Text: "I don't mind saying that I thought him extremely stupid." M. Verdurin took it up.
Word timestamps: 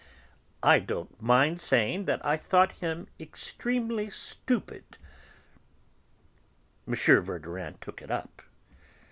"I 0.63 0.79
don't 0.79 1.21
mind 1.21 1.61
saying 1.61 2.05
that 2.05 2.25
I 2.25 2.35
thought 2.35 2.71
him 2.71 3.07
extremely 3.19 4.09
stupid." 4.09 4.97
M. 6.87 6.95
Verdurin 6.95 7.77
took 7.81 8.01
it 8.01 8.09
up. 8.09 8.41